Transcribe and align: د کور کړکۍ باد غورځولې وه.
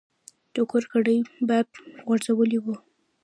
د 0.53 0.55
کور 0.71 0.83
کړکۍ 0.91 1.19
باد 1.49 1.67
غورځولې 2.05 2.59
وه. 2.61 2.75